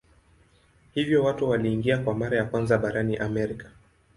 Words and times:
Hivyo 0.93 1.23
watu 1.23 1.49
waliingia 1.49 1.97
kwa 1.97 2.13
mara 2.15 2.37
ya 2.37 2.45
kwanza 2.45 2.77
barani 2.77 3.17
Amerika. 3.17 3.71